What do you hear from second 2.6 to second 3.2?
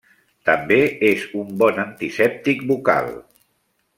bucal.